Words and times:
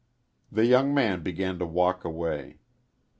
The 0.51 0.65
young 0.65 0.95
man 0.95 1.21
began 1.21 1.59
to 1.59 1.65
walk 1.67 2.03
away. 2.03 2.57